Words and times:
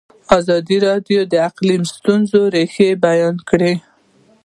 ازادي 0.37 0.77
راډیو 0.87 1.21
د 1.31 1.33
اقلیم 1.49 1.81
د 1.87 1.91
ستونزو 1.95 2.39
رېښه 2.53 2.87
بیان 3.05 3.35
کړې. 3.49 3.73